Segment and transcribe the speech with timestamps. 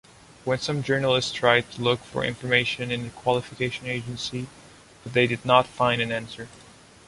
[0.45, 4.47] When some journalists tried to look for information in the Qualification Agency,
[5.03, 6.47] but they did not find an answer.